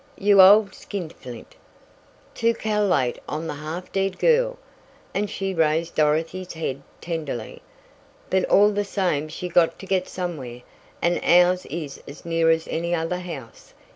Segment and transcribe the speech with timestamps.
[0.17, 1.53] "You old skinflint!
[2.33, 4.57] To cal'late on the half dead girl,"
[5.13, 7.61] and she raised Dorothy's head tenderly.
[8.31, 10.63] "But all the same she got to get somewhere,
[11.03, 13.75] and ours is as near as any other house.